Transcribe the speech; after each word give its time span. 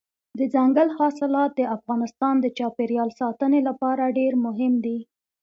دځنګل 0.39 0.87
حاصلات 0.97 1.51
د 1.55 1.61
افغانستان 1.75 2.35
د 2.41 2.45
چاپیریال 2.57 3.09
ساتنې 3.21 3.59
لپاره 3.67 4.13
ډېر 4.19 4.33
مهم 4.45 4.73
دي. 4.85 4.97